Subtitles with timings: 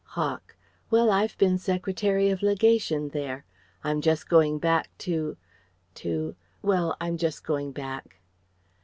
[0.17, 0.55] Hawk:
[0.89, 3.45] "Well, I've been Secretary of Legation there.
[3.83, 5.37] I'm just going back to
[5.93, 8.15] to well I'm just going back."